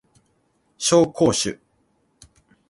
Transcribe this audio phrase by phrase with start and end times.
[0.79, 1.59] 紹興酒